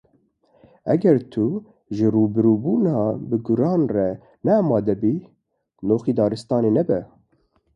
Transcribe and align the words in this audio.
Eger 0.93 1.17
tu 1.31 1.45
ji 1.95 2.05
rûbirûbûna 2.13 2.97
bi 3.29 3.37
guran 3.45 3.81
re 3.93 4.09
ne 4.45 4.51
amade 4.59 4.95
bî, 5.01 5.15
noqî 5.87 6.13
daristanê 6.17 6.71
nebe. 6.77 6.99